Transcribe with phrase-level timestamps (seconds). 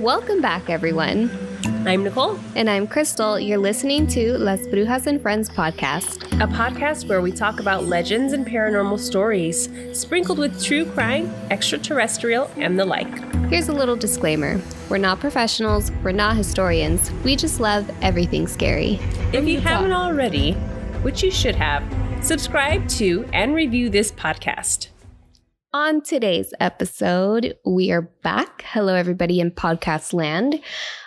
[0.00, 1.30] Welcome back, everyone.
[1.86, 3.38] I'm Nicole, And I'm Crystal.
[3.38, 6.22] You're listening to Las Brujas and Friends podcast.
[6.42, 12.50] a podcast where we talk about legends and paranormal stories, sprinkled with true crime, extraterrestrial,
[12.56, 13.14] and the like.
[13.50, 14.58] Here's a little disclaimer
[14.88, 17.12] we're not professionals, we're not historians.
[17.22, 18.98] We just love everything scary.
[19.34, 20.52] If you haven't already,
[21.02, 21.84] which you should have,
[22.24, 24.88] subscribe to and review this podcast.
[25.72, 28.62] On today's episode, we are back.
[28.66, 30.60] Hello, everybody in podcast land.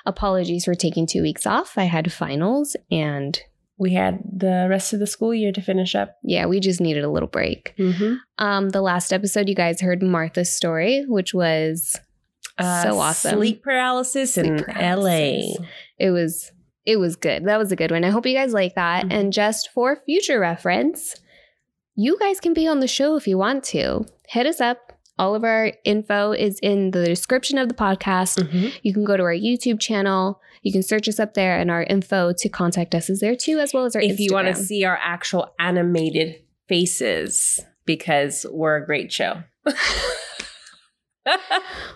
[0.05, 1.77] Apologies for taking two weeks off.
[1.77, 3.37] I had finals and
[3.77, 6.15] We had the rest of the school year to finish up.
[6.23, 7.73] yeah, we just needed a little break.
[7.77, 8.13] Mm-hmm.
[8.37, 11.99] Um, the last episode, you guys heard Martha's story, which was
[12.57, 13.35] so awesome.
[13.39, 15.57] Sleep paralysis in paralysis.
[15.59, 15.65] LA.
[15.97, 16.51] it was
[16.85, 17.45] it was good.
[17.45, 18.03] That was a good one.
[18.05, 19.05] I hope you guys like that.
[19.05, 19.13] Mhm.
[19.13, 21.15] And just for future reference,
[21.95, 24.05] you guys can be on the show if you want to.
[24.27, 24.93] Hit us up.
[25.19, 28.39] All of our info is in the description of the podcast.
[28.39, 28.69] Mm-hmm.
[28.81, 30.41] You can go to our YouTube channel.
[30.63, 33.59] You can search us up there, and our info to contact us is there too,
[33.59, 38.77] as well as our If you want to see our actual animated faces, because we're
[38.77, 39.43] a great show.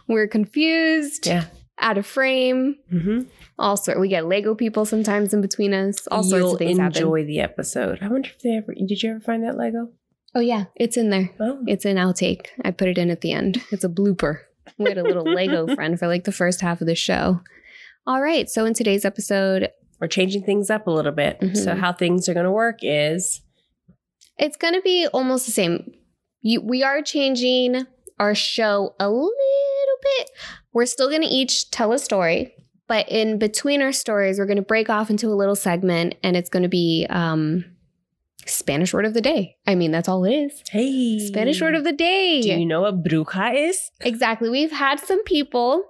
[0.08, 1.46] We're confused, yeah.
[1.80, 2.76] Out of frame.
[2.92, 3.22] Mm-hmm.
[3.60, 4.00] All sort.
[4.00, 6.08] We get Lego people sometimes in between us.
[6.08, 6.98] All sorts You'll of things happen.
[6.98, 8.00] enjoy the episode.
[8.02, 9.90] I wonder if they ever did you ever find that Lego?
[10.36, 11.30] Oh yeah, it's in there.
[11.40, 12.48] Oh, It's an outtake.
[12.64, 13.62] I put it in at the end.
[13.72, 14.40] It's a blooper.
[14.78, 17.42] We had a little Lego friend for like the first half of the show.
[18.06, 18.50] All right.
[18.50, 21.40] So in today's episode, we're changing things up a little bit.
[21.40, 21.58] Mhm.
[21.58, 23.42] So how things are going to work is
[24.38, 25.92] it's going to be almost the same.
[26.42, 27.88] You, we are changing
[28.20, 29.32] our show a little
[30.20, 30.30] bit.
[30.74, 32.54] We're still going to each tell a story,
[32.88, 36.36] but in between our stories, we're going to break off into a little segment and
[36.38, 37.66] it's going to be um,
[38.46, 39.58] Spanish word of the day.
[39.66, 40.64] I mean, that's all it is.
[40.70, 42.42] hey Spanish word of the day.
[42.42, 43.92] Do you know what bruja is?
[44.02, 44.50] Exactly.
[44.50, 45.84] We've had some people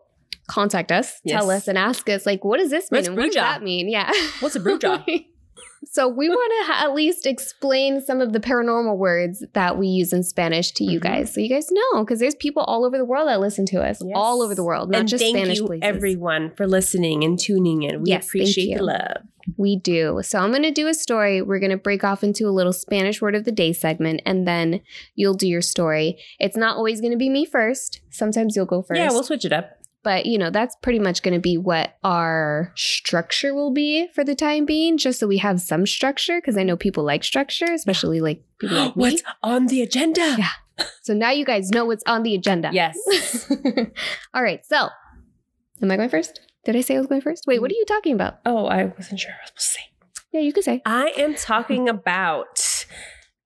[0.47, 2.99] contact us, tell us, and ask us, like, what does this mean?
[2.99, 3.89] What's and what does that mean?
[3.89, 4.11] Yeah.
[4.39, 5.03] What's a bruja?
[5.85, 9.87] so we want to ha- at least explain some of the paranormal words that we
[9.87, 11.03] use in Spanish to you Mhm.
[11.03, 13.81] guys, so you guys know, because there's people all over the world that listen to
[13.81, 14.13] us, Yes.
[14.15, 15.95] all over the world, not and just thank Spanish Thank you places.
[15.95, 18.01] everyone for listening and tuning in.
[18.03, 19.17] We Yes, appreciate the love.
[19.55, 20.19] We do.
[20.23, 21.41] So I'm going to do a story.
[21.41, 24.45] We're going to break off into a little Spanish word of the day segment, and
[24.45, 24.81] then
[25.15, 26.17] you'll do your story.
[26.37, 28.01] It's not always going to be me first.
[28.09, 28.99] Sometimes you'll go first.
[28.99, 29.76] Yeah, we'll switch it up.
[30.07, 34.23] But you know that's pretty much going to be what our structure will be for
[34.23, 37.65] the time being just so we have some structure because i know people like structure
[37.73, 40.35] especially like people like me What's on the agenda?
[40.37, 40.85] Yeah.
[41.01, 42.95] so now you guys know what's on the agenda Yes.
[44.33, 44.87] all right so
[45.81, 47.85] am i going first did i say i was going first wait what are you
[47.85, 49.85] talking about oh, I wasn't sure I was supposed to say.
[50.31, 52.85] yeah you can say I am talking about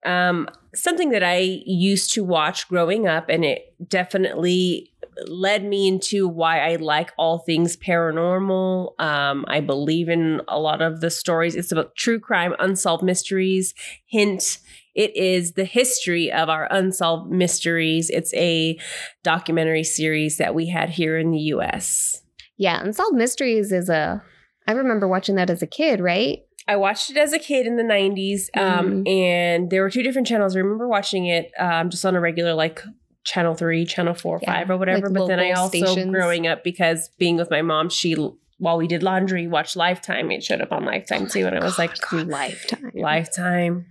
[0.04, 4.91] um, something that I used to watch growing up, and it definitely
[5.26, 9.00] led me into why I like all things paranormal.
[9.00, 11.54] Um, I believe in a lot of the stories.
[11.54, 13.74] It's about true crime, unsolved mysteries.
[14.06, 14.58] Hint.
[14.94, 18.10] It is the history of our unsolved mysteries.
[18.10, 18.78] It's a
[19.22, 22.22] documentary series that we had here in the US.
[22.58, 24.22] yeah unsolved mysteries is a
[24.68, 27.76] i remember watching that as a kid right I watched it as a kid in
[27.76, 30.54] the 90s, um, and there were two different channels.
[30.54, 32.80] I remember watching it um, just on a regular, like,
[33.24, 35.06] channel three, channel four, Yeah, five, or whatever.
[35.08, 36.12] like but then I also, stations.
[36.12, 38.14] growing up, because being with my mom, she,
[38.58, 40.30] while we did laundry, watched Lifetime.
[40.30, 41.46] It showed up on Lifetime too.
[41.46, 43.86] And I was like, God, lifetime Lifetime.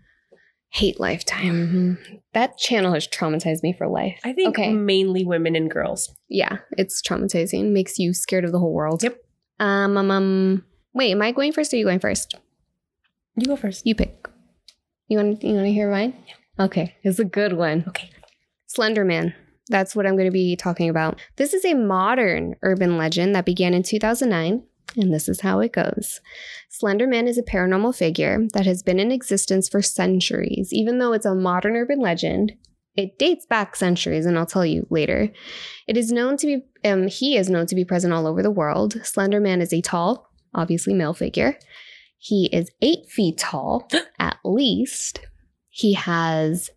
[0.70, 1.98] hate lifetime
[2.34, 4.72] that channel has traumatized me for life I think Okay.
[4.72, 6.14] mainly women and girls.
[6.30, 7.72] Yeah, it's traumatizing.
[7.74, 9.04] Makes you scared of the whole world.
[9.04, 9.18] Yep.
[9.60, 10.64] Um, um, um
[10.94, 12.36] wait, am I going first or are you going first?
[13.36, 13.86] You go first.
[13.86, 14.28] You pick.
[15.08, 16.14] You want you want to hear mine?
[16.28, 16.66] yeah.
[16.66, 17.84] Okay, it's a good one.
[17.90, 18.10] Okay.
[18.74, 19.34] Slender Man.
[19.68, 21.20] That's what I'm going to be talking about.
[21.36, 24.64] This is a modern urban legend that began in 2009,
[24.96, 26.22] and this is how it goes.
[26.70, 30.70] Slender Man is a paranormal figure that has been in existence for centuries.
[30.72, 32.54] Even though it's a modern urban legend,
[32.96, 35.34] it dates back centuries, and I'll tell you later.
[35.86, 38.50] It is known to be, um, he is known to be present all over the
[38.50, 39.06] world.
[39.06, 41.60] Slender Man is a tall, obviously male figure.
[42.20, 45.20] He is eight feet tall, at least.
[45.68, 46.72] He has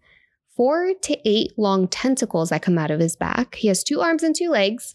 [0.56, 3.56] four to eight long tentacles that come out of his back.
[3.56, 4.94] He has two arms and two legs.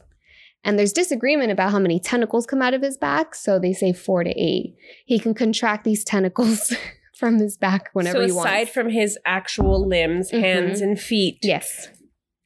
[0.63, 3.33] And there's disagreement about how many tentacles come out of his back.
[3.33, 4.75] So they say four to eight.
[5.05, 6.73] He can contract these tentacles
[7.15, 8.49] from his back whenever so he wants.
[8.49, 10.39] So, aside from his actual limbs, Mhm.
[10.41, 11.39] hands, and feet.
[11.41, 11.87] yes.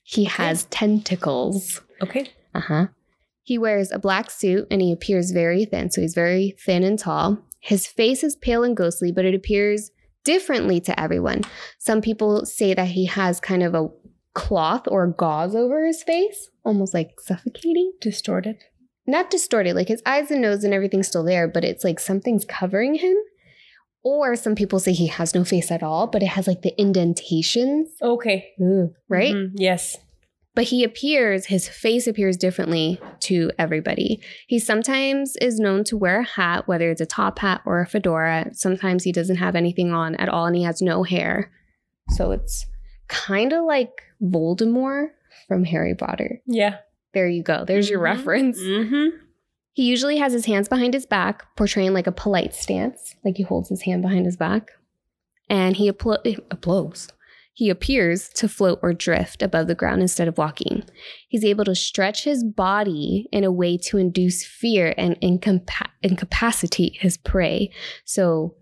[0.03, 1.81] He has tentacles.
[2.01, 2.27] Okay.
[2.53, 2.87] Uh huh.
[3.41, 5.89] He wears a black suit and he appears very thin.
[5.91, 7.39] So he's very thin and tall.
[7.59, 9.89] His face is pale and ghostly, but it appears
[10.23, 11.41] differently to everyone.
[11.79, 13.89] Some people say that he has kind of a
[14.33, 17.91] cloth or gauze over his face, almost like suffocating.
[18.01, 18.57] Distorted.
[19.05, 22.45] not distorted, like his eyes and nose and everything's still there, but it's like something's
[22.45, 23.15] covering him.
[24.01, 26.73] Or some people say he has no face at all, but it has like the
[26.79, 28.51] indentations, Okay.
[29.09, 29.33] right?
[29.35, 29.51] Mhm.
[29.55, 29.97] Yes.
[30.55, 34.21] But he appears, his face appears differently to everybody.
[34.47, 37.87] He sometimes is known to wear a hat, whether it's a top hat or a
[37.87, 38.49] fedora.
[38.53, 41.51] Sometimes he doesn't have anything on at all and he has no hair.
[42.09, 42.67] So it's
[43.07, 45.07] kind of like Voldemort
[45.47, 46.41] from Harry Potter.
[46.45, 46.77] Yeah.
[47.13, 47.65] There you go.
[47.65, 48.03] There's your Mhm.
[48.03, 48.59] reference.
[48.59, 49.17] Mm-hmm.
[49.73, 53.43] He usually has his hands behind his back, portraying like a polite stance, like he
[53.43, 54.69] holds his hand behind his back.
[55.49, 57.09] And he applo- applause.
[57.55, 60.83] He appears to float or drift above the ground instead of walking.
[61.29, 66.97] He's able to stretch his body in a way to induce fear and incompa- incapacitate
[66.99, 67.71] his prey.
[68.05, 68.55] So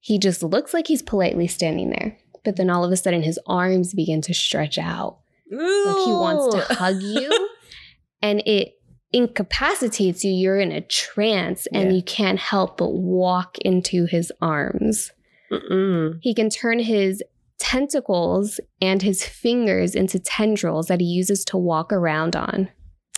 [0.00, 2.18] he just looks like he's politely standing there.
[2.44, 5.20] But then all of a sudden, his arms begin to stretch out
[5.50, 7.48] like he wants to hug you
[8.22, 8.72] and it
[9.12, 11.96] incapacitates you you're in a trance and Yeah.
[11.96, 15.12] you can't help but walk into his arms
[15.52, 16.18] Mm-mm.
[16.22, 17.22] he can turn his
[17.58, 22.68] tentacles and his fingers into tendrils that he uses to walk around on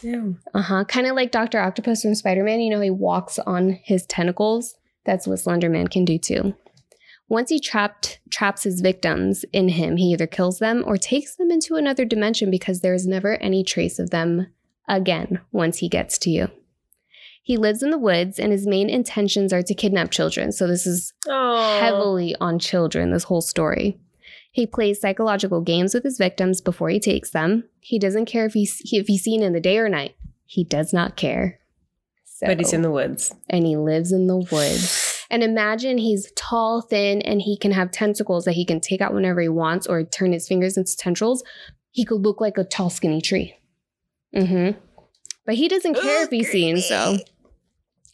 [0.03, 0.37] Ew.
[0.55, 4.75] uh-huh kind of like dr octopus from spider-man you know he walks on his tentacles
[5.05, 6.55] that's what slenderman can do too
[7.29, 11.51] once he trapped traps his victims in him he either kills them or takes them
[11.51, 14.47] into another dimension because there is never any trace of them
[14.89, 16.49] again once he gets to you
[17.43, 20.87] he lives in the woods and his main intentions are to kidnap children so this
[20.87, 21.79] is Oh.
[21.81, 23.99] heavily on children this whole story.
[24.57, 27.65] He plays psychological games with his victims before he takes them.
[27.79, 30.17] He doesn't care if he's if he's seen in the day or night.
[30.47, 31.59] He does not care.
[32.25, 33.35] So, But he's in the woods.
[33.51, 35.27] and he lives in the woods.
[35.29, 39.13] And imagine he's tall, thin, and he can have tentacles that he can take out
[39.13, 41.45] whenever he wants or turn his fingers into tendrils.
[41.91, 43.57] He could look like a tall, skinny tree.
[44.35, 44.79] Mm-hmm.
[45.45, 47.19] But he doesn't care if he's seen, so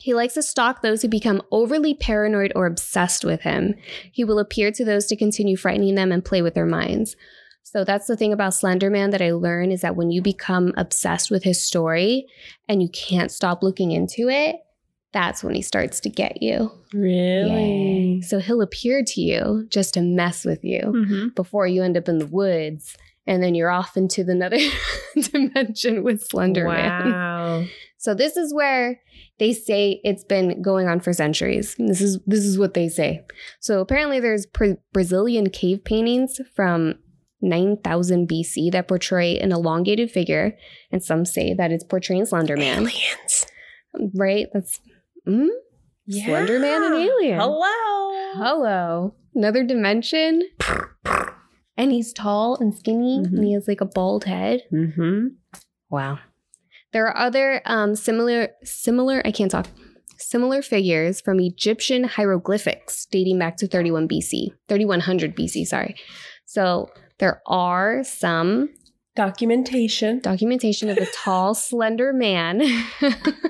[0.03, 3.75] he likes to stalk those who become overly paranoid or obsessed with him.
[4.13, 7.15] He will appear to those to continue frightening them and play with their minds.
[7.63, 11.31] So that's the thing about Slenderman that I learned is that when you become obsessed
[11.31, 12.27] with his story
[12.69, 14.57] and you can't stop looking into it,
[15.13, 16.73] that's when he starts to get you.
[16.93, 18.23] Really?
[18.23, 21.29] So he'll appear to you just to mess with you Mm-hmm.
[21.37, 22.97] before you end up in the woods
[23.27, 24.59] and then you're off into the another
[25.31, 27.13] dimension with Slenderman.
[27.13, 27.65] Wow.
[28.03, 28.99] So this is where
[29.39, 31.77] they say it's been going on for centuries.
[31.79, 33.25] This is this is what they say.
[33.61, 36.95] So apparently there's Bra- Brazilian cave paintings from
[37.43, 40.57] 9000 BC that portray an elongated figure
[40.91, 43.47] and some say that it's portraying Slenderman, Aliens.
[44.17, 44.47] right?
[44.53, 44.81] That's
[45.27, 45.47] mm?
[46.11, 47.39] Slenderman and alien.
[47.39, 48.35] Hello.
[48.35, 49.15] Hello.
[49.33, 50.43] Another dimension.
[51.77, 53.27] And he's tall and skinny Mhm.
[53.33, 54.63] and he has like a bald head.
[54.73, 55.29] Mm-hmm.
[55.89, 56.19] Wow.
[56.93, 59.67] There are other um, similar, similar, I can't talk,
[60.19, 65.97] similar figures from Egyptian hieroglyphics dating back to 31 BC, 3100 BC, sorry.
[66.45, 68.69] So there are some
[69.15, 70.21] Documentation.
[70.21, 72.63] documentation of a tall, slender man.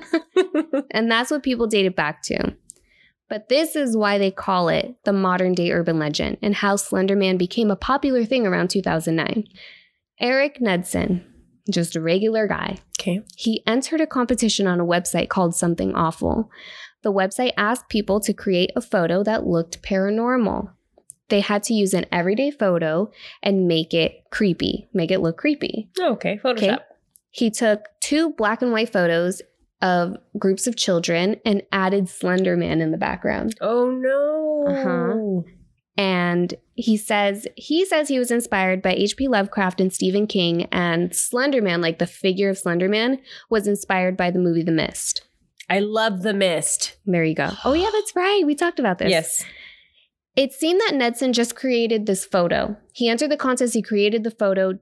[0.91, 2.55] and that's what people date it back to.
[3.29, 7.15] But this is why they call it the modern day urban legend and how Slender
[7.15, 9.45] Man became a popular thing around 2009.
[10.19, 11.25] Eric Knudsen,
[11.69, 13.21] just a regular guy, okay.
[13.35, 16.49] he entered a competition on a website called Something Awful.
[17.03, 20.71] The website asked people to create a photo that looked paranormal.
[21.29, 23.11] They had to use an everyday photo
[23.41, 25.89] and make it creepy, make it look creepy.
[25.99, 26.39] Okay.
[26.43, 26.79] Photoshop.
[27.31, 29.41] He took two black and white photos
[29.81, 33.55] of groups of children and added Slender Man in the background.
[33.59, 34.65] Oh no.
[34.67, 35.51] Uh-huh.
[35.97, 39.27] And he says he says he was inspired by H.P.
[39.27, 44.17] Lovecraft and Stephen King, and Slender Man, like the figure of Slender Man, was inspired
[44.17, 45.21] by the movie The Mist.
[45.69, 46.97] I love the mist.
[47.05, 47.51] There you go.
[47.63, 48.43] Oh yeah, that's right.
[48.45, 49.09] We talked about this.
[49.09, 49.45] Yes.
[50.35, 52.75] It seemed that Knudsen just created this photo.
[52.93, 54.79] He entered the contest, he created the photo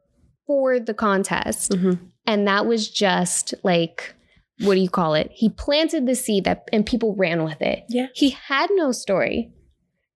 [0.47, 1.71] for the contest.
[1.71, 2.05] Mm-hmm.
[2.25, 4.15] And that was just like,
[4.61, 5.29] what do you call it?
[5.33, 7.83] He planted the seed that and people ran with it.
[7.89, 8.07] Yeah.
[8.13, 9.51] He had no story.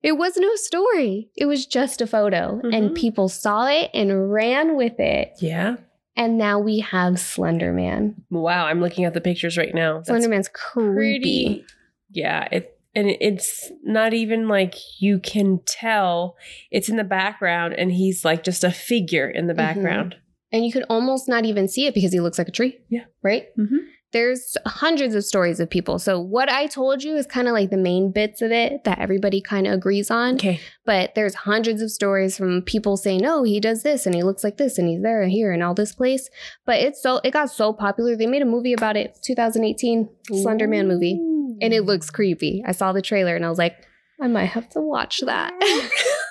[0.05, 1.29] It was no story.
[1.35, 2.61] It was just a photo.
[2.63, 2.95] And Mhm.
[2.95, 5.31] people saw it and ran with it.
[5.41, 5.77] Yeah.
[6.15, 8.15] And now we have Slender Man.
[8.29, 8.67] Wow.
[8.67, 10.03] I'm looking at the pictures right now.
[10.03, 11.65] Slender Man's creepy.
[12.11, 12.47] Yeah.
[12.51, 16.37] It and it's not even like you can tell
[16.71, 19.57] it's in the background and he's like just a figure in the Mhm.
[19.57, 20.15] background.
[20.53, 22.77] And you could almost not even see it because he looks like a tree.
[22.89, 23.05] Yeah.
[23.21, 23.47] Right?
[23.59, 23.75] Mm-hmm.
[24.15, 25.99] There's hundreds of stories of people.
[25.99, 28.99] So what I told you is kind of like the main bits of it that
[28.99, 30.35] everybody kind of agrees on.
[30.35, 30.61] Okay.
[30.85, 34.41] But there's hundreds of stories from people saying, "No, he does this and he looks
[34.41, 36.29] like this and he's there and here and all this place."
[36.65, 38.15] But it's so it got so popular.
[38.15, 41.19] They made a movie about it, 2018 Slender Man movie,
[41.61, 42.63] and it looks creepy.
[42.65, 43.75] I saw the trailer and I was like,
[44.21, 45.51] I might have to watch that.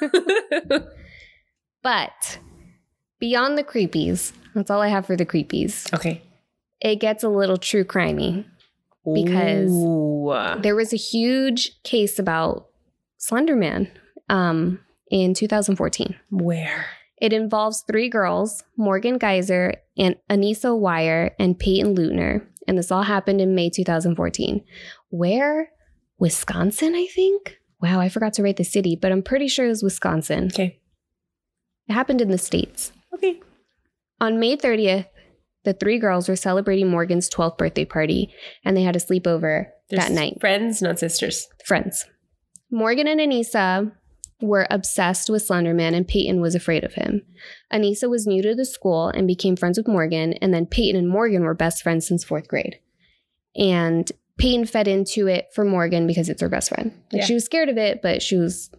[1.82, 2.38] but
[3.20, 5.92] beyond the creepies, that's all I have for the creepies.
[5.92, 6.22] okay.
[6.80, 8.44] It gets a little true crimey.
[9.04, 10.32] Because- Ooh.
[10.62, 12.66] There was a huge case about
[13.20, 13.90] Slenderman
[14.28, 16.16] um, in 2014.
[16.30, 16.86] where?
[17.20, 22.44] It involves three girls, Morgan Geyser, and Anissa Weier, and Payton Leutner.
[22.66, 24.62] And this all happened in May 2014.
[25.10, 25.70] Where?
[26.18, 27.58] Wisconsin, I think?
[27.80, 30.46] Wow, I forgot to write the city, but I'm pretty sure it was Wisconsin.
[30.46, 30.80] Okay.
[31.88, 32.92] It happened in the States.
[33.14, 33.40] Okay.
[34.20, 35.06] On May 30th,
[35.64, 38.32] the three girls were celebrating Morgan's 12th birthday party,
[38.64, 40.38] and they had a sleepover that night.
[40.40, 41.46] Friends, not sisters.
[41.66, 42.04] Friends.
[42.70, 43.92] Morgan and Anissa
[44.40, 47.22] were obsessed with Slenderman, and Payton was afraid of him.
[47.72, 51.08] Anissa was new to the school and became friends with Morgan, and then Payton and
[51.08, 52.78] Morgan were best friends since fourth grade.
[53.56, 56.92] And Payton fed into it for Morgan because it's her best friend.
[57.12, 57.26] Like Yeah.
[57.26, 58.70] she was scared of it, but she was,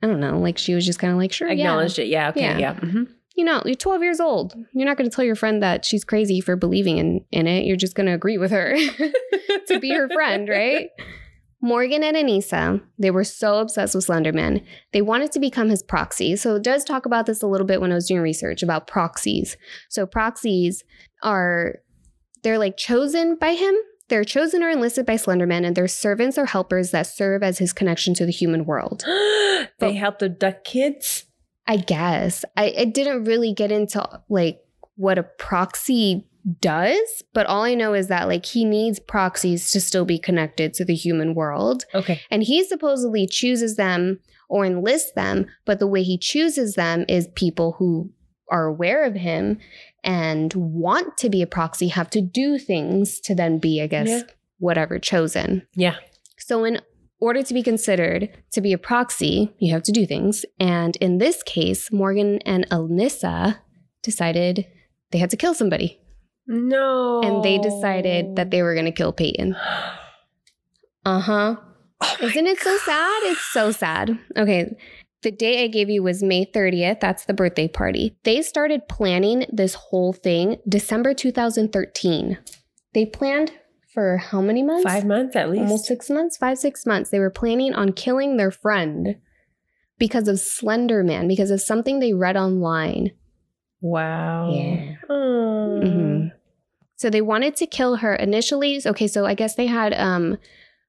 [0.00, 1.54] I don't know, like she was just kind of like, sure, yeah.
[1.64, 2.06] Acknowledged it.
[2.06, 2.28] Yeah.
[2.28, 2.40] Okay.
[2.40, 2.58] Yeah.
[2.58, 2.74] Yeah.
[2.74, 3.08] mhm.
[3.34, 4.54] You know, you're 12 years old.
[4.72, 7.64] You're not going to tell your friend that she's crazy for believing in, in it.
[7.64, 8.76] You're just going to agree with her.
[9.66, 10.88] to be her friend, right?
[11.60, 14.62] Morgan and Anissa, they were so obsessed with Slenderman.
[14.92, 16.36] They wanted to become his proxy.
[16.36, 18.86] So it does talk about this a little bit when I was doing research about
[18.86, 19.56] proxies.
[19.88, 20.84] So proxies
[21.22, 21.76] are
[22.42, 23.74] they're like chosen by him.
[24.08, 27.72] They're chosen or enlisted by Slenderman, and they're servants or helpers that serve as his
[27.72, 29.02] connection to the human world.
[29.78, 31.24] they helped the duck kids.
[31.66, 32.44] I guess.
[32.56, 34.60] I, I didn't really get into like
[34.96, 36.26] what a proxy
[36.60, 40.74] does, but all I know is that like he needs proxies to still be connected
[40.74, 41.84] to the human world.
[41.94, 42.20] Okay.
[42.30, 47.28] And he supposedly chooses them or enlists them, but the way he chooses them is
[47.34, 48.10] people who
[48.50, 49.58] are aware of him
[50.04, 54.08] and want to be a proxy have to do things to then be, I guess,
[54.08, 54.20] Yeah.
[54.58, 55.66] whatever chosen.
[55.74, 55.96] Yeah.
[56.36, 56.78] So, in
[57.20, 60.44] order to be considered to be a proxy, you have to do things.
[60.60, 63.58] And in this case, Morgan and Anissa
[64.02, 64.66] decided
[65.10, 66.00] they had to kill somebody.
[66.46, 67.22] No.
[67.22, 69.56] And they decided that they were going to kill Payton.
[71.06, 71.56] Uh huh.
[72.00, 73.22] Oh Isn't it so sad?
[73.24, 74.18] It's so sad.
[74.38, 74.74] Okay.
[75.22, 77.00] The date I gave you was May 30th.
[77.00, 78.16] That's the birthday party.
[78.24, 82.38] They started planning this whole thing December 2013.
[82.94, 83.52] They planned
[83.94, 84.82] for how many months?
[84.84, 85.62] Five months at least.
[85.62, 87.10] almost six months, five, six months.
[87.10, 89.16] They were planning on killing their friend
[89.98, 93.12] because of Slender Man, because of something they read online.
[93.80, 94.52] Wow.
[94.52, 94.94] Yeah.
[95.08, 95.80] Oh.
[95.82, 96.32] Mhm.
[96.96, 98.80] So they wanted to kill her initially.
[98.84, 100.38] Okay, so I guess they had um,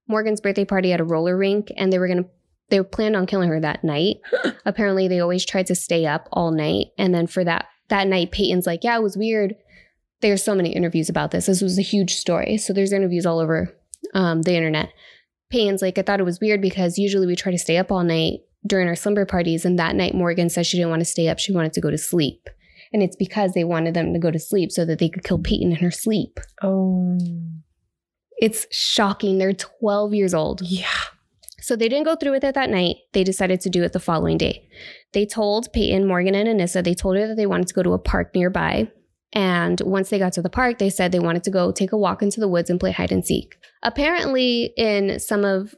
[0.08, 2.26] Morgan's birthday party at a roller rink, and they were gonna
[2.70, 4.18] they were planned on killing her that night.
[4.66, 8.32] Apparently, they always tried to stay up all night, and then for that that night,
[8.32, 9.56] Payton's like, "Yeah, it was weird."
[10.26, 11.46] There's so many interviews about this.
[11.46, 12.58] This was a huge story.
[12.58, 13.72] So there's interviews all over
[14.16, 14.90] um, the internet.
[15.52, 18.04] Payton's like, I thought it was weird because usually we try to stay up all
[18.04, 21.28] night during our slumber parties, and that night Morgan said she didn't want to stay
[21.28, 21.38] up.
[21.38, 22.50] She wanted to go to sleep.
[22.92, 25.38] And it's because they wanted them to go to sleep so that they could kill
[25.38, 26.40] Payton in her sleep.
[26.64, 27.20] Oh.
[28.38, 29.38] It's shocking.
[29.38, 30.64] They're 12 years old.
[30.64, 30.88] Yeah.
[31.62, 32.96] So they didn't go through with it that night.
[33.14, 34.68] They decided to do it the following day.
[35.14, 37.94] They told Payton, Morgan, and Anissa, they told her that they wanted to go to
[37.94, 38.92] a park nearby.
[39.36, 41.98] And once they got to the park, they said they wanted to go take a
[41.98, 43.58] walk into the woods and play hide and seek.
[43.84, 45.76] Apparently, in some of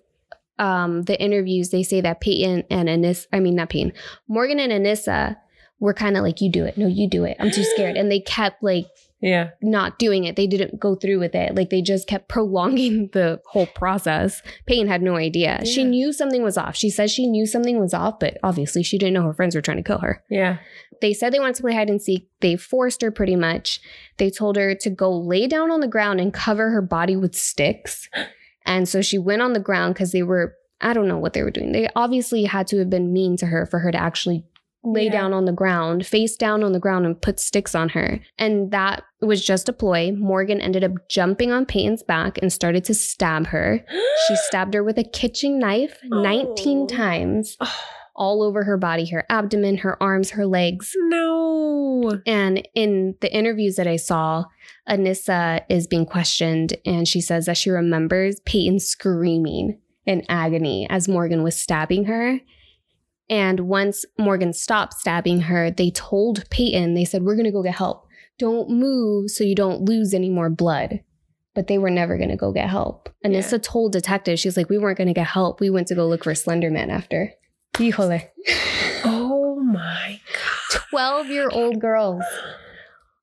[0.60, 3.94] um, the interviews, they say that Payton and Anissa, I mean, not Payton,
[4.28, 5.36] Morgan and Anissa
[5.80, 6.78] were kind of like, you do it.
[6.78, 7.38] No, you do it.
[7.40, 7.98] I'm too scared.
[7.98, 8.88] And they kept like
[9.20, 9.50] Yeah.
[9.62, 10.36] not doing it.
[10.36, 11.56] They didn't go through with it.
[11.56, 14.42] Like they just kept prolonging the whole process.
[14.66, 15.66] Payton had no idea.
[15.66, 16.76] She knew something was off.
[16.76, 19.62] She says she knew something was off, but obviously she didn't know her friends were
[19.62, 20.24] trying to kill her.
[20.30, 20.58] Yeah.
[21.02, 22.28] They said they wanted to play hide and seek.
[22.42, 23.80] They forced her pretty much.
[24.18, 27.36] They told her to go lay down on the ground and cover her body with
[27.36, 28.10] sticks.
[28.70, 31.42] And so she went on the ground because they were, I don't know what they
[31.42, 31.72] were doing.
[31.72, 34.44] They obviously had to have been mean to her for her to actually
[34.94, 35.12] lay Yeah.
[35.12, 38.20] down on the ground, face down on the ground, and put sticks on her.
[38.38, 40.12] And that was just a ploy.
[40.12, 43.84] Morgan ended up jumping on Payton's back and started to stab her.
[44.28, 46.88] She stabbed her with a kitchen knife 19 Oh.
[46.88, 47.58] times
[48.16, 50.92] all over her body, her abdomen, her arms, her legs.
[50.96, 52.20] no.
[52.26, 54.46] And in the interviews that I saw,
[54.88, 61.08] Anissa is being questioned and she says that she remembers Payton screaming in agony as
[61.08, 62.40] Morgan was stabbing her.
[63.30, 67.64] And once Morgan stopped stabbing her, they told Payton, they said, We're going to go
[67.64, 68.06] get help.
[68.40, 71.02] Don't move so you don't lose any more blood.
[71.56, 73.10] but they were never going to go get help.
[73.26, 73.58] Anissa Yeah.
[73.64, 75.60] told detectives, she's like, we weren't going to get help.
[75.60, 77.34] We went to go look for Slender Man after.
[77.74, 78.28] Híjole.
[79.04, 80.20] Oh my
[80.72, 80.82] god.
[80.92, 82.24] 12 year old girls.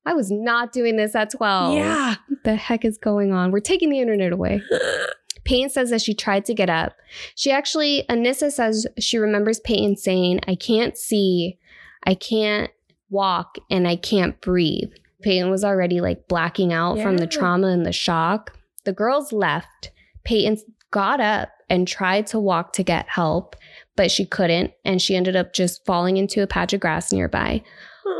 [0.05, 1.75] I was not doing this at 12.
[1.77, 2.15] Yeah.
[2.27, 3.51] What the heck is going on?
[3.51, 4.61] We're taking the internet away.
[5.45, 6.93] Payton says that she tried to get up.
[7.35, 11.57] She actually, Anissa says she remembers Payton saying, I can't see,
[12.03, 12.71] I can't
[13.09, 14.91] walk, and I can't breathe.
[15.21, 18.57] Payton was already like blacking out from the trauma and the shock.
[18.83, 19.91] The girls left.
[20.23, 20.57] Payton
[20.91, 23.55] got up and tried to walk to get help,
[23.95, 27.63] but she couldn't, and she ended up just falling into a patch of grass nearby.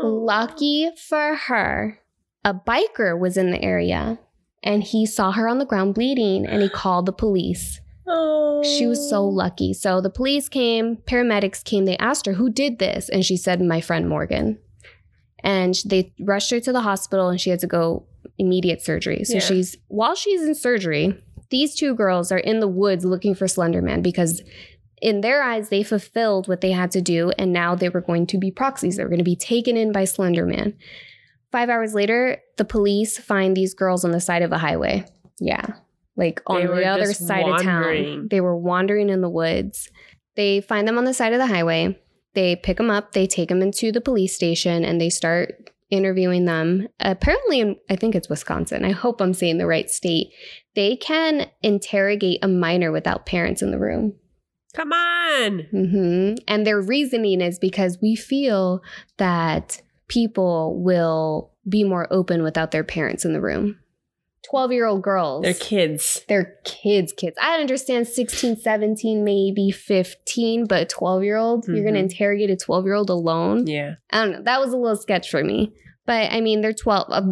[0.02, 1.98] Lucky for her,
[2.44, 4.18] a biker was in the area
[4.62, 7.80] and he saw her on the ground bleeding and he called the police.
[8.06, 8.62] Oh.
[8.62, 9.28] She was so oh.
[9.28, 9.72] lucky.
[9.72, 13.08] So the police came, paramedics came, they asked her, Who did this?
[13.08, 14.58] And she said, My friend Morgan.
[15.40, 18.06] And they rushed her to the hospital and she had to go
[18.38, 19.24] immediate surgery.
[19.24, 19.40] So Yeah.
[19.40, 23.82] she's, while she's in surgery, these two girls are in the woods looking for Slender
[23.82, 24.42] Man because
[25.02, 28.26] in their eyes, they fulfilled what they had to do, and now they were going
[28.28, 28.96] to be proxies.
[28.96, 30.74] They were going to be taken in by Slender Man.
[31.56, 35.06] Five hours later, the police find these girls on the side of a highway.
[35.40, 35.64] Yeah.
[36.14, 38.28] Like on They the other side of town.
[38.30, 39.88] They were wandering in the woods.
[40.34, 41.98] They find them on the side of the highway.
[42.34, 46.44] They pick them up, they take them into the police station, and they start interviewing
[46.44, 46.88] them.
[47.00, 48.84] Apparently, in, I think it's Wisconsin.
[48.84, 50.26] I hope I'm saying the right state.
[50.74, 54.12] They can interrogate a minor without parents in the room.
[54.74, 55.60] Come on.
[55.70, 58.82] hmm And their reasoning is because we feel
[59.16, 63.78] that people will be more open without their parents in the room.
[64.50, 65.42] 12 year old girls.
[65.42, 66.22] They're kids.
[66.28, 67.36] They're kids, kids.
[67.42, 72.56] I understand 16, 17, maybe 15, but 12 year old, you're going to interrogate a
[72.56, 73.66] 12 year old alone.
[73.66, 73.94] Yeah.
[74.10, 74.42] I don't know.
[74.42, 75.72] That was a little sketch for me.
[76.06, 77.06] But I mean, they're 12.
[77.10, 77.22] Uh,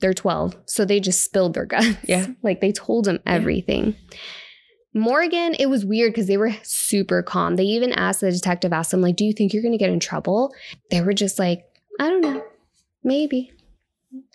[0.00, 0.56] they're 12.
[0.64, 1.88] So they just spilled their guts.
[2.04, 2.26] Yeah.
[2.42, 3.32] Like they told him Yeah.
[3.34, 3.94] everything.
[4.94, 7.56] Morgan, it was weird because they were super calm.
[7.56, 9.90] They even asked the detective, asked them, like, do you think you're going to get
[9.90, 10.54] in trouble?
[10.90, 11.64] They were just like,
[11.98, 12.44] I don't know.
[13.02, 13.52] Maybe.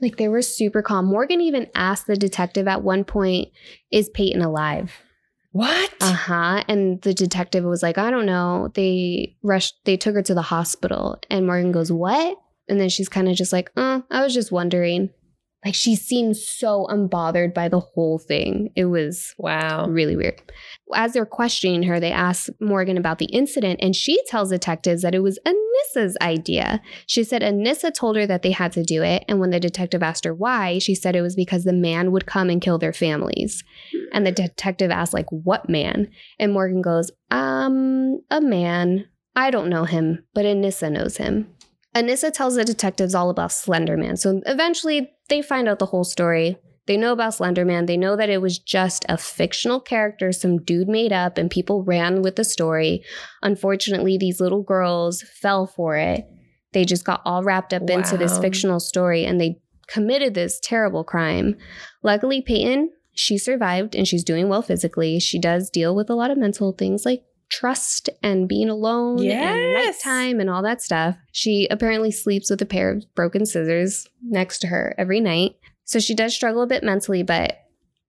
[0.02, 1.06] Like they were super calm.
[1.06, 3.50] Morgan even asked the detective at one point,
[3.92, 4.92] is Payton alive?
[5.52, 5.94] What?
[6.00, 6.64] Uh huh.
[6.68, 8.72] And the detective was like, I don't know.
[8.74, 11.20] They rushed, they took her to the hospital.
[11.30, 12.38] And Morgan goes, What?
[12.70, 15.10] And then she's kind of just like, Oh, I was just wondering.
[15.64, 18.72] Like she seemed so unbothered by the whole thing.
[18.76, 19.88] It was wow.
[19.88, 20.42] really weird.
[20.96, 25.14] As they're questioning her, they ask Morgan about the incident, and she tells detectives that
[25.14, 26.82] it was Anissa's idea.
[27.06, 30.02] She said Anissa told her that they had to do it, and when the detective
[30.02, 32.94] asked her why, she said it was because the man would come and kill their
[32.94, 33.64] families.
[34.14, 36.10] And the detective asked, like, what man?
[36.40, 39.08] And Morgan goes, um, a man.
[39.36, 41.48] I don't know him, but Anissa knows him.
[41.96, 44.18] Anissa tells the detectives all about Slenderman.
[44.18, 46.58] So eventually they find out the whole story.
[46.88, 47.88] They know about Slenderman.
[47.88, 51.84] They know that it was just a fictional character some dude made up and people
[51.84, 53.02] ran with the story.
[53.42, 56.26] Unfortunately, these little girls fell for it.
[56.74, 61.06] They just got all wrapped up into this fictional story and they committed this terrible
[61.06, 61.56] crime.
[62.04, 65.20] Luckily, Payton, she survived and she's doing well physically.
[65.20, 69.26] She does deal with a lot of mental things like trust and being alone and
[69.28, 70.04] Yes.
[70.06, 71.16] nighttime and all that stuff.
[71.32, 75.52] She apparently sleeps with a pair of broken scissors next to her every night.
[75.84, 77.58] So she does struggle a bit mentally, but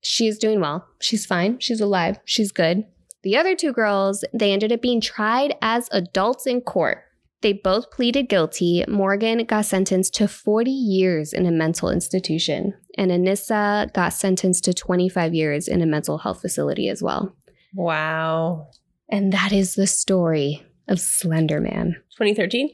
[0.01, 0.87] she is doing well.
[1.01, 1.59] She's fine.
[1.59, 2.19] She's alive.
[2.25, 2.85] She's good.
[3.23, 6.99] The other two girls, they ended up being tried as adults in court.
[7.41, 8.85] They both pleaded guilty.
[8.87, 14.73] Morgan got sentenced to 40 years in a mental institution, and Anissa got sentenced to
[14.75, 17.35] 25 years in a mental health facility as well.
[17.75, 18.69] Wow.
[19.09, 21.97] And that is the story of Slender Man.
[22.17, 22.69] 2013?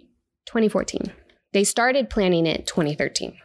[0.47, 1.13] 2014.
[1.53, 3.37] They started planning it 2013,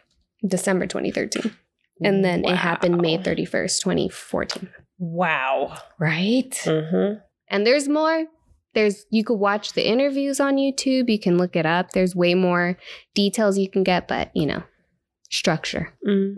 [0.46, 1.54] December 2013.
[2.02, 4.68] And then it happened May 31st, 2014.
[4.98, 5.76] Wow.
[5.98, 6.50] Right?
[6.50, 7.20] Mm-hmm.
[7.48, 8.26] And there's more.
[8.74, 11.92] There's you could watch the interviews on YouTube, you can look it up.
[11.92, 12.76] There's way more
[13.14, 14.64] details you can get, but you know,
[15.30, 15.92] structure.
[16.06, 16.34] Mm.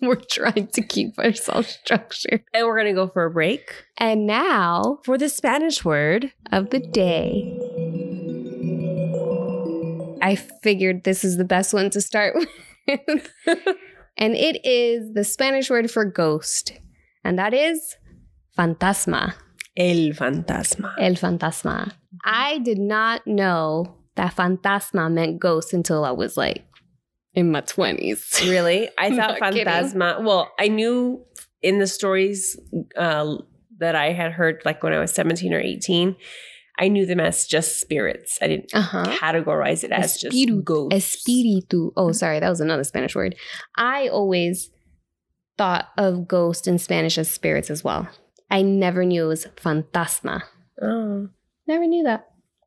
[0.00, 2.42] We're trying to keep ourselves structured.
[2.54, 6.32] And we're going to go for a break And now for the Spanish word.
[6.52, 7.58] of the day.
[10.22, 12.34] I figured this is the best one to start
[12.88, 13.30] with.
[14.16, 16.72] and it is the Spanish word for ghost,
[17.24, 17.96] and that is
[18.58, 19.34] fantasma.
[19.76, 20.94] El fantasma.
[20.98, 21.92] El fantasma.
[22.24, 26.64] I did not know that fantasma meant ghost until I was like
[27.36, 28.40] in my 20s.
[28.48, 28.88] Really?
[28.98, 29.66] I thought Not kidding.
[29.66, 30.22] Fantasma.
[30.24, 31.24] Well, I knew
[31.62, 32.58] in the stories
[32.96, 33.36] uh,
[33.78, 36.16] that I had heard, like when I was 17 or 18,
[36.78, 38.38] I knew them as just spirits.
[38.42, 39.04] I didn't Uh huh.
[39.18, 40.46] categorize it as Espíritu.
[40.56, 41.24] just ghosts.
[41.26, 41.90] Espíritu.
[41.96, 43.34] Oh, sorry, that was another Spanish word.
[43.76, 44.70] I always
[45.56, 48.08] thought of ghost in Spanish as spirits as well.
[48.50, 50.42] I never knew it was fantasma.
[50.82, 51.28] Oh,
[51.66, 52.26] Never knew that.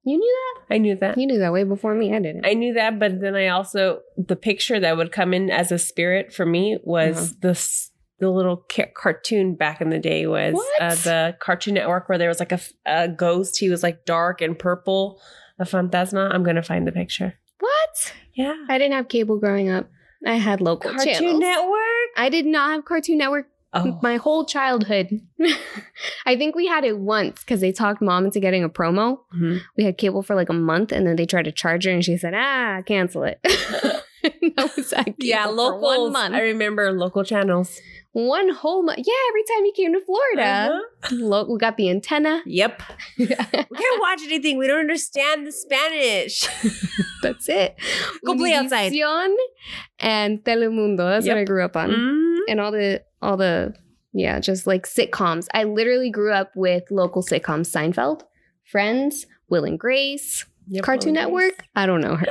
[0.09, 0.37] You knew
[0.69, 0.73] that?
[0.75, 1.17] I knew that.
[1.17, 2.13] You knew that way before me.
[2.15, 2.45] I didn't.
[2.45, 5.77] I knew that, but then I also the picture that would come in as a
[5.77, 7.33] spirit for me was Uh-huh.
[7.41, 7.87] the
[8.19, 12.27] the little ca- cartoon back in the day was uh, the Cartoon Network where there
[12.27, 12.51] was like
[12.85, 13.57] a ghost.
[13.59, 15.21] He was like dark and purple,
[15.57, 16.29] a phantasma.
[16.33, 17.35] I'm gonna find the picture.
[17.59, 18.13] what?
[18.33, 19.89] Yeah, I didn't have cable growing up.
[20.25, 21.39] I had local Cartoon channels.
[21.39, 22.09] Network.
[22.17, 25.21] I did not have Cartoon Network Oh, my whole childhood.
[26.25, 29.19] I think we had it once because they talked mom into getting a promo.
[29.35, 29.61] Mhm.
[29.77, 32.03] We had cable for like a month and then they tried to charge her and
[32.03, 33.39] she said, ah, cancel it.
[34.23, 35.81] that yeah, local.
[35.81, 36.35] one month.
[36.35, 37.79] I remember local channels.
[38.11, 38.99] one whole month.
[39.05, 41.15] Yeah, every time you came to Florida, Uh-huh.
[41.15, 42.41] lo- we got the antenna.
[42.45, 42.81] Yep.
[43.17, 44.57] We can't watch anything.
[44.57, 46.47] We don't understand the Spanish.
[47.21, 47.75] That's it.
[48.25, 48.91] Go play outside.
[49.99, 50.97] And Telemundo.
[51.09, 51.35] That's Yep.
[51.35, 51.89] what I grew up on.
[51.91, 52.37] Mm.
[52.49, 53.75] And all the all the
[54.13, 55.47] yeah, just like sitcoms.
[55.53, 58.21] I literally grew up with local sitcoms: Seinfeld,
[58.71, 61.51] Friends, Will and Grace, Yep, Cartoon and Grace.
[61.53, 61.65] Network.
[61.75, 62.25] I don't know her.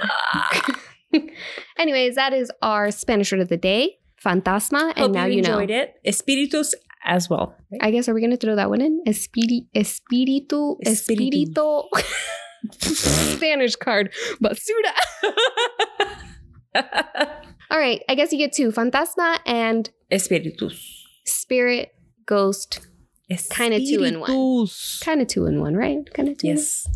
[1.79, 4.91] Anyways, that is our Spanish word of the day, fantasma.
[4.97, 5.59] And Hope now you you know.
[5.59, 5.95] enjoyed it.
[6.07, 7.55] Espíritus as well.
[7.73, 7.81] right?
[7.83, 9.03] I guess are we gonna throw that one in?
[9.07, 11.47] Espiri- espiritu, Espiritu.
[11.55, 11.83] espiritu.
[13.37, 14.93] Spanish card, basura.
[17.71, 20.79] All right, I guess you get two: fantasma and Espíritus.
[21.25, 21.91] spirit,
[22.27, 22.81] ghost.
[23.51, 24.67] Kinda two in one.
[25.03, 25.99] Kind of two in one, right?
[26.15, 26.47] Kind of two.
[26.49, 26.57] in one.
[26.57, 26.87] Yes.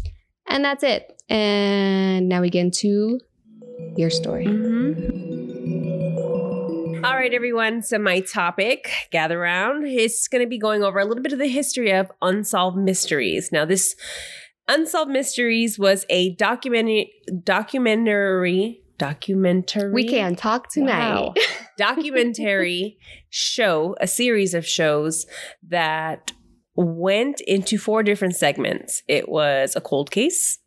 [0.49, 1.13] And that's it.
[1.29, 3.21] And now we get into
[3.97, 4.47] your story.
[4.47, 5.33] Mm-hmm.
[7.05, 7.83] All right, everyone.
[7.83, 11.39] So, my topic, gather around, is going to be going over a little bit of
[11.39, 13.51] the history of Unsolved Mysteries.
[13.51, 13.97] Now, this
[14.69, 19.93] Unsolved Mysteries was a documentary, documentary, documentary.
[19.93, 21.15] We can talk tonight.
[21.15, 21.35] Wow.
[21.77, 22.99] documentary
[23.31, 25.27] show, a series of shows
[25.69, 26.31] that
[26.77, 29.03] went into four different segments.
[29.09, 30.59] It was a cold case.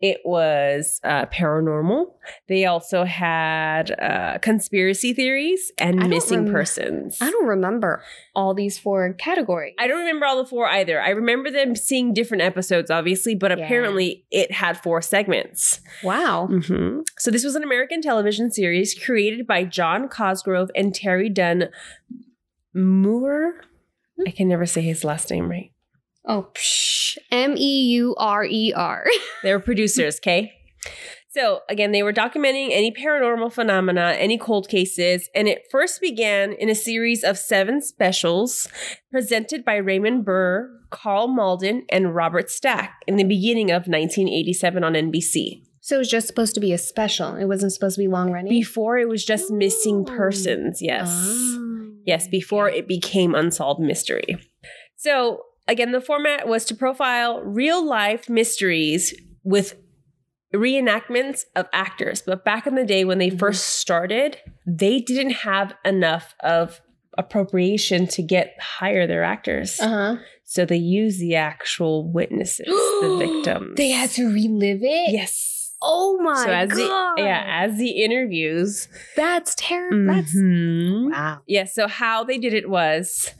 [0.00, 2.06] It was uh, paranormal.
[2.48, 7.18] They also had uh, conspiracy theories and missing rem- persons.
[7.20, 8.02] I don't remember
[8.34, 9.74] all these four categories.
[9.78, 11.00] I don't remember all the four either.
[11.00, 13.64] I remember them seeing different episodes, obviously, but Yeah.
[13.64, 15.80] apparently it had four segments.
[16.02, 16.46] wow.
[16.48, 21.68] hmm So this was an American television series created by John Cosgrove and Terry Dunn
[22.74, 23.54] Moore.
[24.26, 25.72] I can never say his last name right.
[26.26, 27.18] Oh, psh.
[27.30, 29.04] M E U R E R.
[29.42, 30.52] They were producers, okay?
[31.30, 36.52] So again, they were documenting any paranormal phenomena, any cold cases, and it first began
[36.52, 38.68] in a series of seven specials
[39.10, 44.92] presented by Raymond Burr, Karl Malden, and Robert Stack in the beginning of 1987 on
[44.92, 45.62] NBC.
[45.80, 47.34] So it was just supposed to be a special.
[47.34, 48.50] It wasn't supposed to be long running.
[48.50, 50.14] Before it was just missing Oh.
[50.16, 51.08] persons, yes.
[51.10, 51.92] Oh.
[52.04, 54.36] Yes, before it became Unsolved Mystery.
[54.96, 59.76] So, again, the format was to profile real life mysteries with
[60.54, 62.22] reenactments of actors.
[62.22, 63.38] But back in the day when they Mhm.
[63.38, 66.80] first started, they didn't have enough of
[67.18, 69.78] appropriation to get hire their actors.
[69.80, 70.16] Uh huh.
[70.44, 73.76] So they use the actual witnesses, the victims.
[73.76, 75.12] They had to relive it.
[75.12, 75.74] Yes.
[75.84, 77.16] Oh my so as god.
[77.16, 78.88] the yeah, as the interviews.
[79.16, 80.12] that's terrible.
[80.14, 81.10] That's Mhm.
[81.10, 81.40] wow.
[81.46, 83.30] Yeah, so how they did it was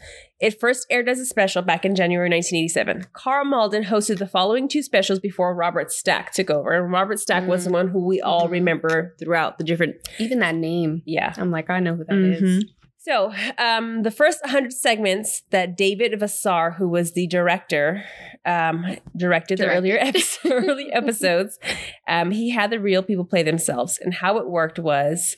[0.43, 3.07] it first aired as a special back in January 1987.
[3.15, 6.73] Karl Malden hosted the following two specials before Robert Stack took over.
[6.73, 8.53] And Robert Stack was the one who we all Mhm.
[8.53, 11.01] remember throughout the different, Even that name.
[11.07, 11.33] yeah.
[11.39, 12.43] I'm like, I know who that is.
[12.65, 12.69] Mhm.
[12.99, 18.05] So, um, the first 100 segments that David Vassar, who was the director,
[18.45, 18.85] um,
[19.17, 21.59] directed the earlier episode, early episodes,
[22.07, 23.99] um, he had the real people play themselves.
[24.01, 25.37] And how it worked was,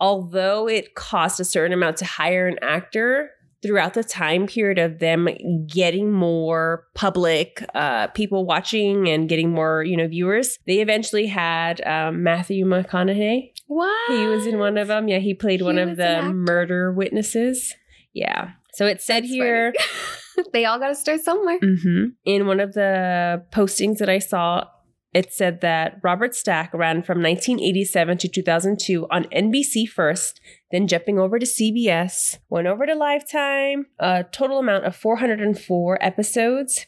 [0.00, 3.30] although it cost a certain amount to hire an actor,
[3.62, 5.28] throughout the time period of them
[5.66, 11.80] getting more public uh, people watching and getting more you know viewers they eventually had
[11.86, 14.16] um, matthew mcconaughey What?
[14.16, 15.08] he was in one of them.
[15.08, 17.74] Yeah, he played He one of the murder witnesses.
[18.14, 18.52] Yeah.
[18.74, 19.72] So it said That's here
[20.52, 21.58] they all got to start somewhere.
[21.60, 24.64] mhm, in one of the postings that I saw,
[25.12, 31.18] it said that Robert Stack ran from 1987 to 2002 on NBC first, then jumping
[31.18, 36.84] over to CBS, went over to Lifetime, a total amount of 404 episodes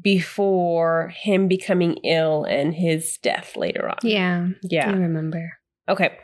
[0.00, 3.96] before him becoming ill and his death later on.
[4.02, 4.88] Yeah, Yeah.
[4.88, 5.54] I remember.
[5.88, 6.16] Okay.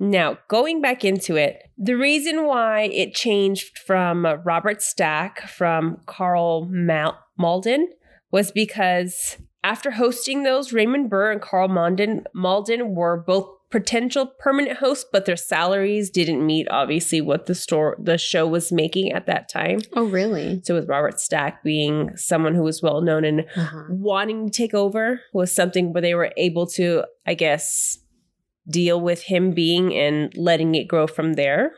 [0.00, 5.98] Now, going back into it, the reason why it changed from uh, Robert Stack from
[6.06, 7.88] Karl Mal- Malden
[8.30, 14.78] was because after hosting those, Raymond Burr and Karl Malden, Malden were both potential permanent
[14.78, 19.26] hosts, but their salaries didn't meet obviously what the store the show was making at
[19.26, 19.80] that time.
[19.94, 20.60] Oh, really?
[20.64, 23.84] So with Robert Stack being someone who was well known and Uh-huh.
[23.90, 27.98] wanting to take over was something where they were able to, I guess,
[28.70, 31.72] deal with him being and letting it grow from there.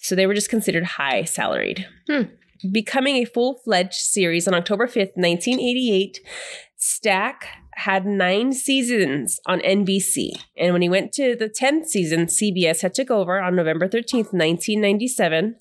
[0.00, 1.86] So they were just considered high salaried.
[2.08, 2.22] Hmm.
[2.72, 6.20] Becoming a full fledged series on October 5th, 1988,
[6.76, 10.30] Stack had nine seasons on NBC.
[10.56, 14.32] And when he went to the 10th season, CBS had took over on November 13th,
[14.32, 15.56] 1997.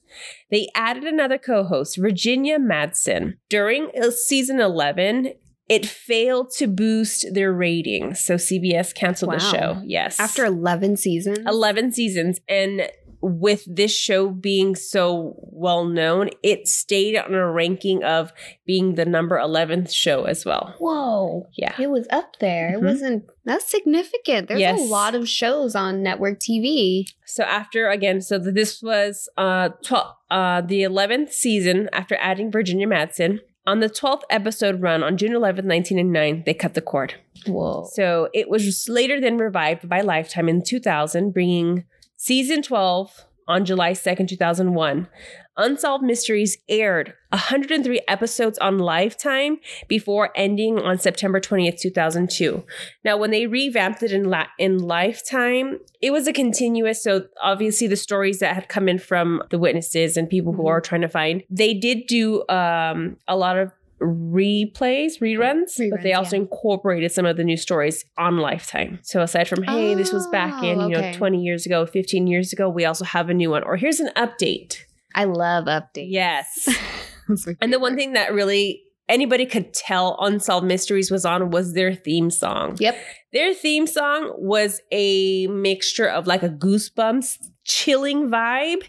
[0.50, 3.34] They added another co-host, Virginia Madsen.
[3.50, 5.34] During season 11,
[5.68, 8.24] it failed to boost their ratings.
[8.24, 9.82] So CBS canceled the show.
[9.84, 10.20] Yes.
[10.20, 11.40] After 11 seasons?
[11.46, 12.90] 11 seasons and
[13.22, 18.32] with this show being so well known, it stayed on a ranking of
[18.66, 20.76] being the number 11th show as well.
[20.80, 21.48] Whoa.
[21.58, 21.76] Yeah.
[21.80, 22.74] It was up there.
[22.76, 22.86] It Mhm.
[22.86, 24.48] wasn't, that's significant.
[24.48, 24.80] There's Yes.
[24.80, 27.06] a lot of shows on network TV.
[27.26, 32.88] So after again, so this was uh, 12, uh the 11th season after adding Virginia
[32.88, 33.40] Madsen.
[33.68, 37.16] On the 12th episode run on June 11th, 1999, they cut the cord.
[37.48, 37.88] Whoa.
[37.94, 41.84] So it was later then revived by Lifetime in 2000, bringing
[42.18, 45.08] season 12 on July 2nd, 2001.
[45.58, 52.64] Unsolved Mysteries aired 103 episodes on Lifetime before ending on September 20th, 2002.
[53.06, 57.02] Now, when they revamped it in, la- in Lifetime, it was a continuous.
[57.02, 60.70] So, obviously, the stories that had come in from the witnesses and people who Mhm.
[60.72, 66.14] are trying to find, they did do um, a lot of replays, reruns, but they
[66.14, 66.44] also yeah.
[66.44, 69.00] incorporated some of the new stories on Lifetime.
[69.04, 72.28] So aside from, hey, this was back in, Oh, you know, 20 years ago, 15
[72.28, 73.64] years ago, we also have a new one.
[73.64, 74.78] Or here's an update.
[75.14, 76.08] I love updates.
[76.10, 76.68] Yes.
[77.60, 81.94] And the one thing that really anybody could tell Unsolved Mysteries was on was their
[81.94, 82.78] theme song.
[82.80, 82.96] Yep.
[83.34, 88.84] Their theme song was a mixture of like a goosebumps chilling vibe.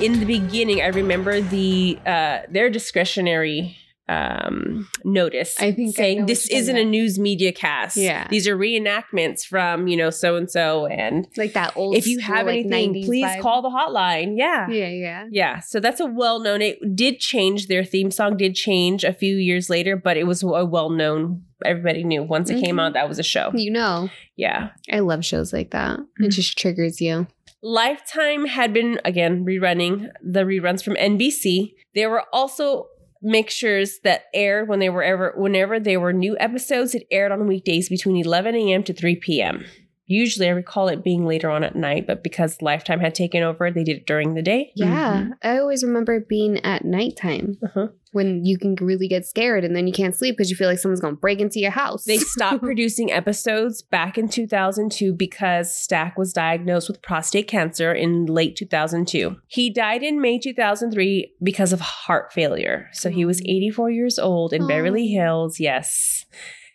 [0.00, 3.76] In the beginning, I remember the uh, their discretionary
[4.08, 7.96] um, notice I think saying what this isn't a news media cast.
[7.96, 8.26] Yeah.
[8.28, 12.20] these are reenactments from you know so and so, and Like that old if you
[12.20, 13.40] school, have anything, 90s please vibe.
[13.40, 14.34] call the hotline.
[14.36, 14.68] Yeah.
[14.68, 15.26] Yeah, yeah.
[15.30, 16.60] Yeah, so that's a well known.
[16.60, 17.68] It did change.
[17.68, 21.44] Their theme song did change a few years later, but it was a well known.
[21.64, 22.80] Everybody knew once it came Mhm.
[22.86, 23.52] out that was a show.
[23.54, 24.70] You know, Yeah.
[24.90, 25.98] I love shows like that.
[25.98, 26.26] Mhm.
[26.26, 27.26] It just triggers you.
[27.62, 31.74] Lifetime had been again rerunning the reruns from NBC.
[31.94, 32.86] There were also
[33.22, 36.94] mixtures that aired when they were ever whenever there were new episodes.
[36.94, 38.82] It aired on weekdays between 11 a.m.
[38.84, 39.64] to 3 p.m.
[40.10, 43.70] Usually, I recall it being later on at night, but because Lifetime had taken over,
[43.70, 44.72] they did it during the day.
[44.74, 45.28] Yeah.
[45.40, 47.88] I always remember it being at nighttime Uh-huh.
[48.10, 50.80] when you can really get scared and then you can't sleep because you feel like
[50.80, 52.02] someone's going to break into your house.
[52.06, 58.26] They stopped producing episodes back in 2002 because Stack was diagnosed with prostate cancer in
[58.26, 59.36] late 2002.
[59.46, 62.88] He died in May 2003 because of heart failure.
[62.92, 63.46] So he was Oh.
[63.46, 65.06] 84 years old in Beverly.
[65.06, 65.60] Hills.
[65.60, 66.24] Yes.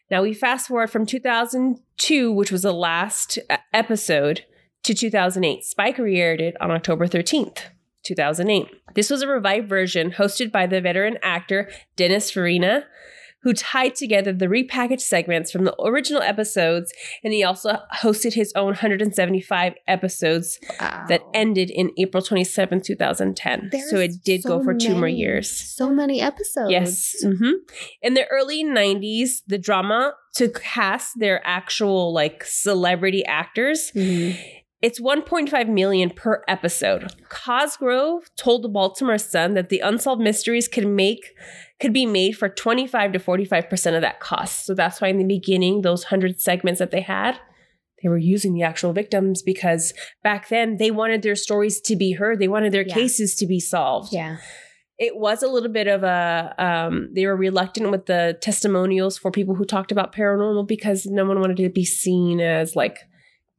[0.10, 4.46] Now we fast forward from 2002, which was the last uh, episode,
[4.84, 5.64] to 2008.
[5.64, 7.60] Spike re aired it on October 13th.
[8.04, 8.68] 2008.
[8.94, 12.86] This was a revived version hosted by the veteran actor Dennis Farina,
[13.46, 16.92] who tied together the repackaged segments from the original episodes,
[17.24, 21.06] and he also hosted his own 175 episodes Wow.
[21.08, 23.72] that ended in April 27, 2010.
[23.90, 25.50] so it did go so for two more years.
[25.52, 26.72] So many episodes.
[26.72, 27.16] Yes.
[27.24, 27.52] hmm
[28.02, 34.36] In the early 90s, the drama to cast their actual like celebrity actors Mhm.
[34.86, 37.12] It's 1.5 million per episode.
[37.30, 41.24] Cosgrove told the Baltimore Sun that the unsolved mysteries could make
[41.82, 44.66] could be made for 25 to 45% of that cost.
[44.66, 47.40] So that's why in the beginning those 100 segments that they had
[48.04, 49.94] they were using the actual victims because
[50.24, 52.38] back then they wanted their stories to be heard.
[52.40, 52.94] They wanted their Yeah.
[52.94, 54.38] cases to be solved Yeah.
[55.00, 59.32] it was a little bit of a um, they were reluctant with the testimonials for
[59.32, 62.98] people who talked about paranormal because no one wanted to be seen as like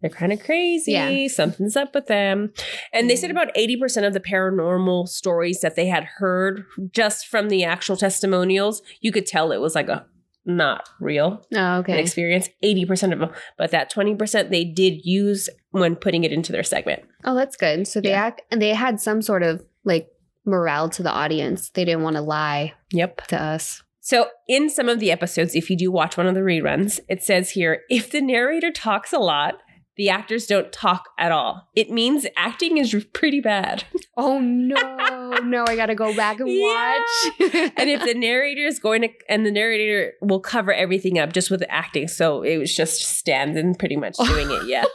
[0.08, 1.26] they're kind of crazy Yeah.
[1.28, 2.52] something's up with them
[2.92, 3.32] and they said Mhm.
[3.32, 8.82] about 80% of the paranormal stories that they had heard just from the actual testimonials
[9.00, 10.06] you could tell it was like a
[10.44, 12.00] not real Oh, okay.
[12.00, 16.62] experience 80% of them but that 20% they did use when putting it into their
[16.62, 17.02] segment.
[17.24, 17.86] Oh, that's good.
[17.86, 18.24] So they Yeah.
[18.26, 20.08] act and they had some sort of like
[20.44, 21.70] morale to the audience.
[21.70, 23.26] They didn't want to lie Yep.
[23.28, 23.82] to us.
[24.00, 27.24] So, in some of the episodes, if you do watch one of the reruns, it
[27.24, 29.58] says here if the narrator talks a lot,
[29.96, 31.68] the actors don't talk at all.
[31.74, 33.84] It means acting is pretty bad.
[34.18, 36.62] Oh no, no, I gotta go back and Yeah.
[36.62, 37.52] watch.
[37.76, 41.50] and if the narrator is going to, and the narrator will cover everything up just
[41.50, 42.08] with acting.
[42.08, 44.66] So it was just standing pretty much doing it.
[44.68, 44.84] Yeah.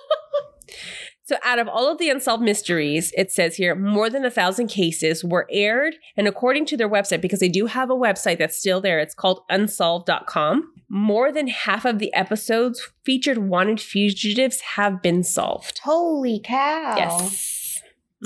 [1.23, 4.67] So, out of all of the unsolved mysteries, it says here more than a thousand
[4.67, 5.95] cases were aired.
[6.17, 9.15] And according to their website, because they do have a website that's still there, it's
[9.15, 10.73] called unsolved.com.
[10.93, 15.80] More than half of the episodes featured wanted fugitives have been solved.
[15.86, 16.95] Holy cow.
[16.97, 17.82] Yes.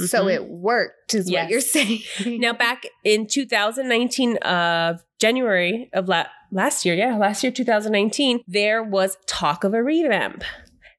[0.07, 0.33] So Mhm.
[0.33, 1.43] it worked, is Yes.
[1.43, 2.01] what you're saying.
[2.41, 8.81] Now, back in 2019, of January of la- last year, yeah, last year, 2019, there
[8.83, 10.43] was talk of a revamp.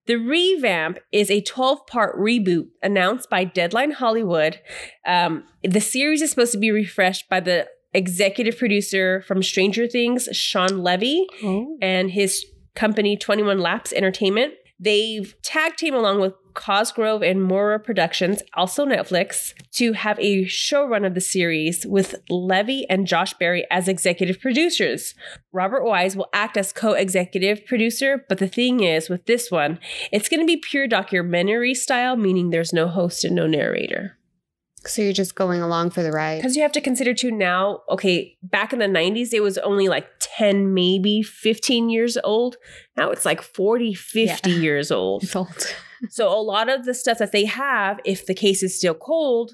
[0.07, 4.61] The revamp is a 12 part reboot announced by Deadline Hollywood.
[5.05, 10.29] Um, the series is supposed to be refreshed by the executive producer from Stranger Things,
[10.33, 11.77] Shawn Levy Oh.
[11.83, 14.53] and his company 21 Laps Entertainment.
[14.79, 21.07] They've tag team along with Cosgrove and Meurer Productions, also Netflix, to have a showrun
[21.07, 25.15] of the series with Levy and Josh Barry as executive producers.
[25.53, 29.79] Robert Wise will act as co-executive producer, but the thing is with this one,
[30.13, 34.19] it's going to be pure documentary style, meaning there's no host and no narrator.
[34.89, 36.37] So you're just going along for the ride.
[36.37, 39.89] Because you have to consider too now, okay, back in the 90s, it was only
[39.89, 42.57] like 10, maybe 15 years old.
[42.97, 44.57] Now it's like 40, 50 Yeah.
[44.57, 45.25] years old.
[45.25, 45.75] It's old.
[46.11, 49.53] So a lot of the stuff that they have, if the case is still cold,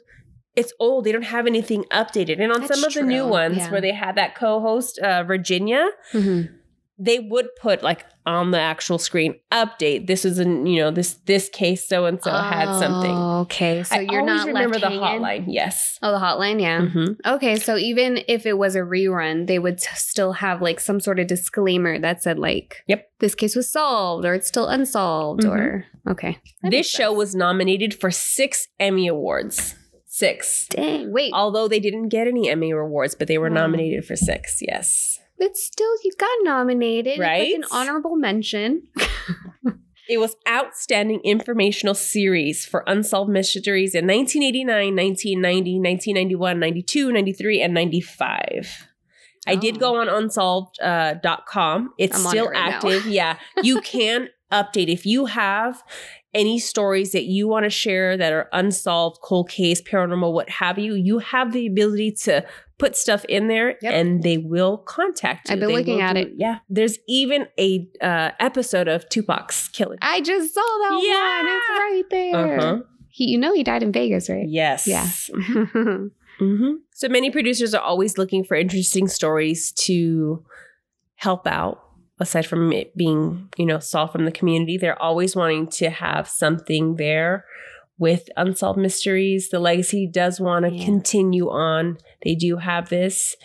[0.56, 1.04] it's old.
[1.04, 2.40] They don't have anything updated.
[2.40, 3.70] And on That's some of the new ones yeah.
[3.70, 6.50] where they had that co-host, uh, Virginia, Mhm.
[6.98, 10.06] They would put like on the actual screen update.
[10.06, 13.10] This is an you know this this case so and so had something.
[13.10, 15.00] Oh, Okay, so I you're not remember the hanging?
[15.00, 15.44] hotline.
[15.48, 15.98] Yes.
[16.02, 16.80] Oh, the hotline, yeah.
[16.82, 17.16] Mhm.
[17.26, 21.00] Okay, so even if it was a rerun, they would t- still have like some
[21.00, 23.04] sort of disclaimer that said like, Yep.
[23.18, 27.16] this case was solved or it's still unsolved or okay." That This show sense.
[27.18, 29.74] was nominated for six Emmy Awards.
[30.06, 30.66] Six.
[30.68, 31.10] dang.
[31.10, 33.54] Wait, Although they didn't get any Emmy awards, but they were Oh.
[33.54, 34.58] nominated for six.
[34.60, 35.11] Yes.
[35.42, 37.54] It's still you got nominated, Right?
[37.54, 38.88] an honorable mention.
[40.08, 47.72] It was Outstanding Informational Series for Unsolved Mysteries in 1989, 1990, 1991, 92, 93, and
[47.72, 48.88] 95.
[49.46, 49.78] I did Oh.
[49.78, 51.22] go on unsolved.com.
[51.24, 51.94] Uh, com.
[51.98, 53.06] it's I'm still it right active.
[53.06, 53.38] yeah.
[53.62, 55.82] You can update if you have
[56.34, 60.78] any stories that you want to share that are unsolved, cold case, paranormal, what have
[60.78, 60.94] you.
[60.94, 62.44] You have the ability to
[62.78, 63.92] put stuff in there Yep.
[63.92, 65.52] and they will contact you.
[65.54, 66.32] I've been They looking at do- it.
[66.36, 66.58] Yeah.
[66.70, 69.98] There's even a uh, episode of Tupac's killing.
[70.00, 71.04] I just saw that one.
[71.04, 71.56] Yeah.
[71.56, 72.58] It's right there.
[72.60, 72.78] Uh-huh.
[73.08, 74.46] He, you know, he died in Vegas, right?
[74.48, 74.88] Yes.
[74.88, 75.06] Yeah.
[76.38, 80.42] hmm So many producers are always looking for interesting stories to
[81.16, 81.82] help out.
[82.20, 86.28] Aside from it being, you know, solved from the community, they're always wanting to have
[86.28, 87.44] something there
[87.98, 89.48] with unsolved mysteries.
[89.50, 90.84] The legacy does want to Yeah.
[90.84, 91.98] continue on.
[92.24, 93.36] They do have this.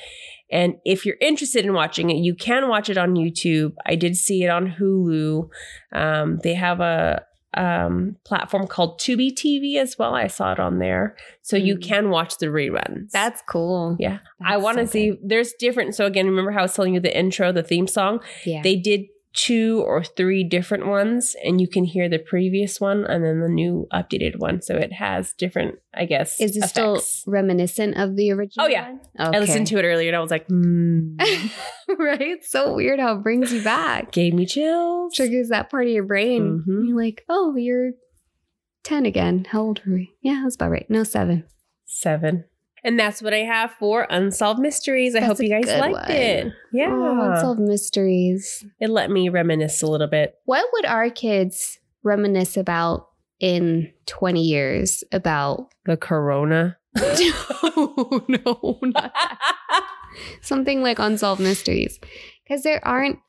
[0.51, 3.73] And if you're interested in watching it, you can watch it on YouTube.
[3.85, 5.49] I did see it on Hulu.
[5.91, 7.23] Um, they have a
[7.57, 10.13] um, platform called Tubi TV as well.
[10.13, 11.15] I saw it on there.
[11.41, 11.81] So you Mm.
[11.83, 13.09] can watch the reruns.
[13.11, 13.95] That's cool.
[13.99, 14.19] Yeah.
[14.45, 15.95] I want to so see, there's different.
[15.95, 18.19] So again, remember how I was telling you the intro, the theme song?
[18.45, 18.61] Yeah.
[18.61, 19.05] They did
[19.37, 23.47] two or three different ones, and you can hear the previous one and then the
[23.47, 24.63] new updated one.
[24.63, 26.41] So it has different, I guess.
[26.41, 28.65] Is it still reminiscent of the original?
[28.65, 28.89] Oh, yeah.
[28.89, 29.35] one?
[29.35, 31.17] I listened to it earlier and I was like, hmm.
[31.99, 32.43] right?
[32.43, 34.11] So weird how it brings you back.
[34.11, 35.13] gave me chills.
[35.15, 36.63] Triggers that part of your brain.
[36.67, 36.87] Mhm.
[36.87, 37.91] You're like, oh, you're
[38.83, 39.45] 10 again.
[39.51, 40.15] How old are we?
[40.21, 40.89] Yeah, that's about right.
[40.89, 41.45] No, seven.
[41.85, 42.45] Seven.
[42.87, 45.13] And that's what I have for Unsolved Mysteries.
[45.13, 46.09] I That's hope you guys liked one.
[46.09, 46.53] it.
[46.71, 46.87] Yeah.
[46.89, 48.63] Oh, unsolved mysteries.
[48.79, 50.35] it let me reminisce a little bit.
[50.45, 53.09] What would our kids reminisce about
[53.41, 55.67] in 20 years about?
[55.83, 56.77] The corona.
[56.95, 58.79] no, no.
[60.41, 61.99] Something like unsolved mysteries.
[62.45, 63.19] Because there aren't,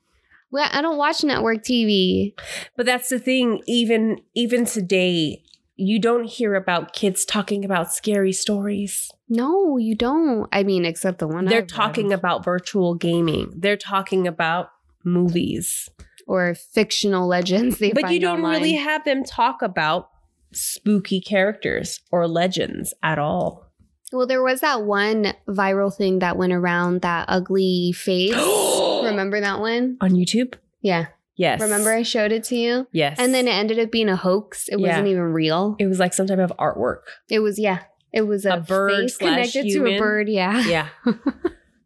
[0.53, 2.33] well, I don't watch network TV.
[2.77, 5.43] But that's the thing, even even today,
[5.79, 9.11] you don't hear about kids talking about scary stories.
[9.29, 10.49] No, you don't.
[10.53, 11.69] I mean, except the one They're I've read.
[11.71, 13.53] talking about virtual gaming.
[13.57, 14.71] They're talking about
[15.05, 15.89] movies.
[16.27, 18.57] or fictional legends they but you don't online.
[18.61, 20.11] really have them talk about
[20.53, 23.65] spooky characters or legends at all.
[24.13, 28.35] Well, there was that one viral thing that went around that ugly face.
[28.35, 29.97] Remember that one?
[30.01, 30.55] On YouTube?
[30.83, 31.07] Yeah.
[31.39, 31.61] Yes.
[31.63, 32.87] Remember I showed it to you?
[32.93, 33.17] Yes.
[33.19, 34.69] And then it ended up being a hoax.
[34.69, 34.89] It Yeah.
[34.89, 35.77] wasn't even real.
[35.79, 37.03] it was like some type of artwork.
[37.31, 37.85] It was yeah.
[38.13, 39.99] It was a, A bird connected to a human?
[39.99, 40.29] bird.
[40.29, 40.89] Yeah.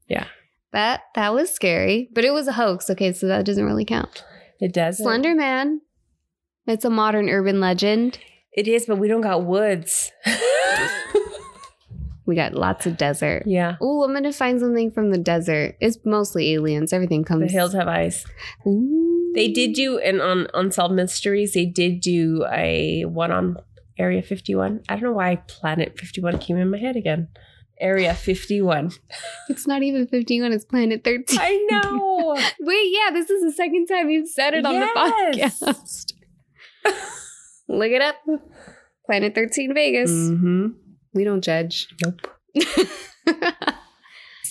[0.09, 0.27] Yeah.
[0.73, 2.89] That that was scary, but it was a hoax.
[2.91, 4.25] Okay, so that doesn't really count.
[4.61, 4.99] It does.
[4.99, 5.81] Slender Man.
[6.67, 8.19] It's a modern urban legend.
[8.53, 10.11] It is, but we don't got woods.
[12.25, 13.43] We got lots of desert.
[13.47, 13.77] yeah.
[13.81, 15.77] Oh, I'm gonna find something from the desert.
[15.81, 16.93] It's mostly aliens.
[16.93, 17.49] Everything comes.
[17.49, 18.25] The hills have eyes.
[18.65, 19.22] Ooh.
[19.35, 23.57] They did do and on Unsolved Mysteries, they did do a one on
[23.99, 24.83] Area 51.
[24.89, 27.29] I don't know why Planet 51 came in my head again.
[27.81, 28.93] Area 51.
[29.49, 30.53] It's not even 51.
[30.53, 31.39] It's Planet 13.
[31.41, 32.37] I know.
[32.61, 34.75] Wait, yeah, this is the second time you've said it on
[35.35, 35.59] Yes.
[35.61, 36.13] the podcast.
[37.69, 38.17] Look it up.
[39.07, 40.11] Planet 13 Vegas.
[40.11, 40.67] mm-hmm.
[41.15, 41.89] We don't judge.
[42.05, 42.21] Nope.
[42.55, 42.63] you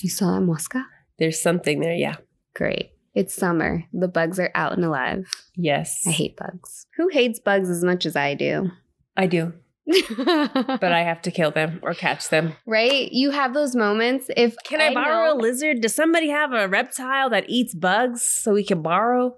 [0.09, 0.85] saw that mosca?
[1.19, 1.93] There's something there.
[1.95, 2.15] Yeah.
[2.55, 2.91] Great.
[3.13, 3.83] It's summer.
[3.93, 5.29] The bugs are out and alive.
[5.55, 6.01] Yes.
[6.07, 6.85] I hate bugs.
[6.97, 8.71] Who hates bugs as much as I do?
[9.17, 9.53] I do.
[10.17, 12.53] But I have to kill them or catch them.
[12.65, 13.11] right?
[13.11, 14.27] You have those moments.
[14.37, 15.81] If Can I, borrow know- a lizard?
[15.81, 19.35] Does somebody have a reptile that eats bugs so we can borrow?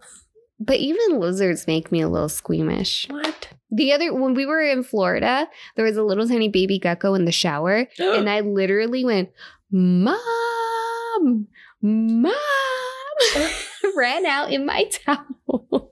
[0.59, 3.07] But even lizards make me a little squeamish.
[3.09, 3.49] What?
[3.71, 7.25] The other when we were in Florida, there was a little tiny baby gecko in
[7.25, 9.29] the shower, and I literally went,
[9.71, 11.47] "Mom,
[11.81, 12.33] mom!"
[13.95, 15.91] ran out in my towel.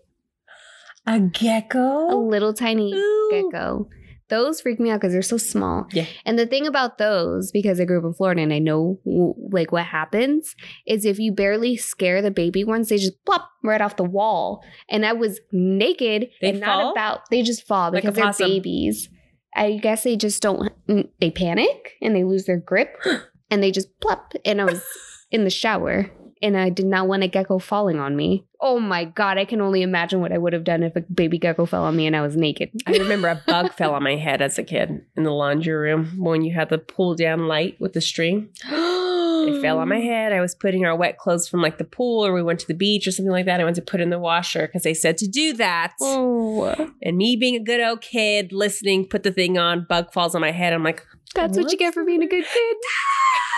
[1.06, 2.10] a gecko?
[2.12, 3.30] a little tiny Ooh.
[3.32, 3.90] gecko.
[4.30, 5.88] Those freak me out because they're so small.
[5.92, 6.06] Yeah.
[6.26, 9.34] And the thing about those, because I grew up in Florida and I know w-
[9.52, 10.56] like what happens,
[10.88, 14.64] is if you barely scare the baby ones, they just plop right off the wall.
[14.90, 16.82] And I was naked They and fall?
[16.84, 17.30] not about.
[17.30, 18.48] They just fall Like because they're possum.
[18.48, 19.10] babies.
[19.54, 20.72] I guess they just don't.
[21.20, 22.96] They panic and they lose their grip,
[23.52, 24.32] and they just plop.
[24.46, 24.82] And I was
[25.30, 26.10] in the shower.
[26.42, 28.46] And I did not want a gecko falling on me.
[28.60, 31.38] Oh my God, I can only imagine what I would have done if a baby
[31.38, 32.72] gecko fell on me and I was naked.
[32.88, 36.16] I remember a bug fell on my head as a kid in the laundry room
[36.18, 38.50] when you had the pull down light with the string.
[39.42, 40.34] It fell on my head.
[40.34, 42.76] I was putting our wet clothes from like the pool or we went to the
[42.76, 43.60] beach or something like that.
[43.60, 45.96] I went to put in the washer because they said to do that.
[46.00, 50.36] Oh, And me being a good old kid, listening, put the thing on, bug falls
[50.36, 50.74] on my head.
[50.74, 52.78] I'm like, that's what you get for being a good kid.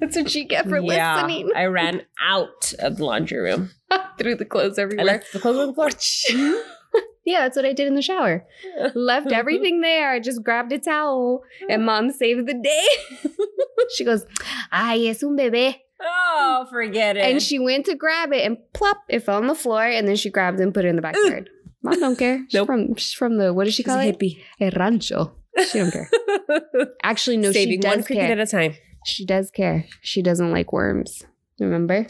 [0.00, 1.14] That's what you get for yeah.
[1.16, 1.50] listening.
[1.54, 3.70] I ran out of the laundry room.
[4.18, 5.04] Threw the clothes I everywhere.
[5.06, 5.88] left the clothes on the floor.
[7.24, 8.44] yeah, that's what I did in the shower.
[8.94, 10.12] Left everything there.
[10.12, 12.86] I just grabbed a towel and mom saved the day.
[13.96, 14.24] she goes,
[14.72, 15.76] Ay, es un bebé.
[16.00, 17.20] oh, forget it.
[17.24, 19.84] And she went to grab it and plop, it fell on the floor.
[19.84, 21.50] And then she grabbed it and put it in the backyard.
[21.82, 22.38] Mom don't care.
[22.48, 22.66] She's, Nope.
[22.66, 24.18] from, she's from the, what does she call it?
[24.18, 24.42] hippie.
[24.60, 25.36] A rancho.
[25.70, 26.10] She don't care.
[27.02, 28.32] Actually, no, she Saving one does cricket care.
[28.32, 28.74] at a time.
[29.06, 29.86] She does care.
[30.02, 31.24] She doesn't like worms.
[31.60, 32.06] Remember?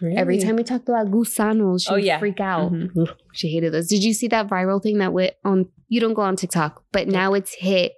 [0.00, 2.18] Every time we talked about gusanos, she Oh, would yeah.
[2.20, 2.72] freak out.
[2.72, 3.08] Mhm.
[3.32, 3.88] She hated those.
[3.88, 5.66] Did you see that viral thing that went on?
[5.88, 7.92] You don't go on TikTok, but now it's hit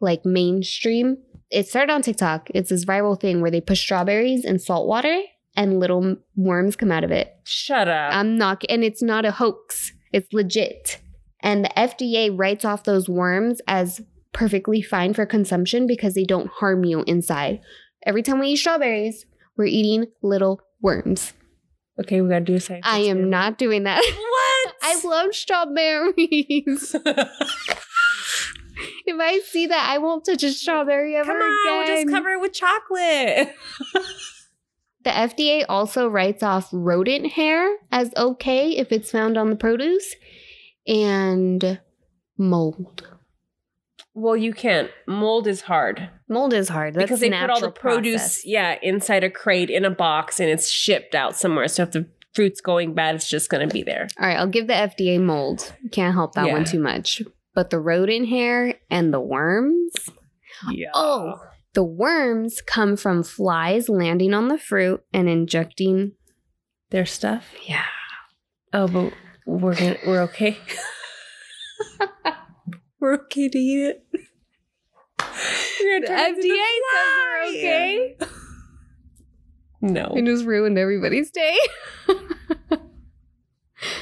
[0.00, 1.18] like mainstream.
[1.50, 2.48] It started on TikTok.
[2.54, 5.20] It's this viral thing where they put strawberries in salt water
[5.54, 7.28] and little worms come out of it.
[7.44, 8.14] Shut up.
[8.14, 9.92] I'm not, and it's not a hoax.
[10.10, 11.00] It's legit.
[11.40, 14.00] And the FDA writes off those worms as
[14.32, 17.60] perfectly fine for consumption because they don't harm you inside.
[18.04, 19.26] Every time we eat strawberries,
[19.56, 21.32] we're eating little worms.
[22.00, 22.84] okay, we gotta do a science.
[22.86, 24.02] I am not doing that.
[24.64, 24.74] What?
[24.82, 26.94] I love strawberries.
[29.06, 32.30] if I see that, I won't touch a strawberry ever Come on, we'll just cover
[32.30, 33.54] it with chocolate.
[35.04, 40.14] the FDA also writes off rodent hair as okay if it's found on the produce
[40.86, 41.80] and
[42.38, 43.08] mold.
[44.14, 44.90] Well, you can't.
[45.06, 46.94] Mold is hard Mold is hard.
[46.94, 48.46] That's because they put all the produce, process.
[48.46, 51.68] yeah, inside a crate in a box, and it's shipped out somewhere.
[51.68, 54.08] So if the fruit's going bad, it's just gonna be there.
[54.18, 55.74] All right, I'll give the FDA mold.
[55.90, 56.52] Can't help that Yeah.
[56.54, 57.22] one too much.
[57.54, 59.92] But the rodent hair and the worms,
[60.70, 60.88] Yeah.
[60.94, 61.34] Oh.
[61.74, 66.12] the worms come from flies landing on the fruit and injecting.
[66.90, 67.54] their stuff.
[67.66, 67.84] Yeah.
[68.74, 69.12] Oh, but
[69.46, 70.58] we're gonna we're okay.
[73.02, 74.04] we're okay to eat it.
[75.80, 78.16] We're The gonna turn it into FDA says they're okay.
[79.80, 80.14] No.
[80.16, 81.58] It just ruined everybody's day.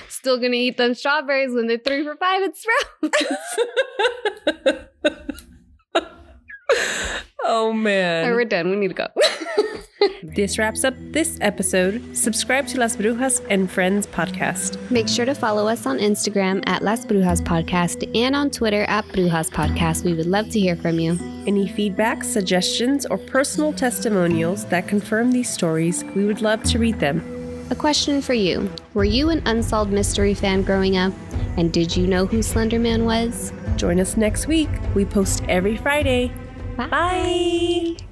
[0.09, 3.57] Still gonna eat them strawberries when they're three for five at Sprouts.
[7.45, 8.29] oh man.
[8.29, 8.71] right, we're done.
[8.71, 9.07] We need to go.
[10.23, 12.17] This wraps up this episode.
[12.17, 14.79] Subscribe to Las Brujas and Friends podcast.
[14.91, 19.05] Make sure to follow us on Instagram at Las Brujas Podcast and on Twitter at
[19.07, 20.05] Brujas Podcast.
[20.05, 21.19] We would love to hear from you.
[21.47, 26.99] Any feedback, suggestions, or personal testimonials that confirm these stories, we would love to read
[26.99, 27.21] them.
[27.71, 31.13] A question for you Were you an unsolved mystery fan growing up?
[31.57, 33.53] And did you know who Slenderman was?
[33.77, 34.71] Join us next week.
[34.95, 36.33] We post every Friday.
[36.89, 36.91] Bye.
[36.91, 38.10] Bye.